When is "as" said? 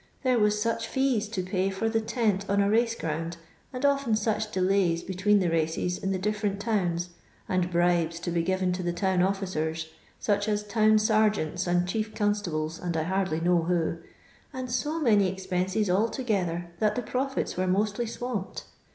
10.49-10.63